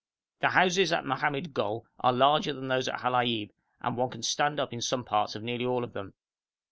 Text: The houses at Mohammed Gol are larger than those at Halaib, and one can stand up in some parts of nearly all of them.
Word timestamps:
The 0.39 0.49
houses 0.49 0.91
at 0.91 1.05
Mohammed 1.05 1.53
Gol 1.53 1.85
are 1.99 2.11
larger 2.11 2.53
than 2.53 2.69
those 2.69 2.87
at 2.87 3.01
Halaib, 3.01 3.51
and 3.81 3.95
one 3.95 4.09
can 4.09 4.23
stand 4.23 4.59
up 4.59 4.73
in 4.73 4.81
some 4.81 5.05
parts 5.05 5.35
of 5.35 5.43
nearly 5.43 5.67
all 5.67 5.83
of 5.83 5.93
them. 5.93 6.15